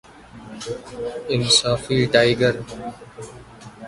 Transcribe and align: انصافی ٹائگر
انصافی 1.33 1.97
ٹائگر 2.13 2.55